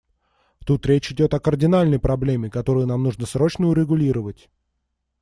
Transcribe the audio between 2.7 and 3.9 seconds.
нам нужно срочно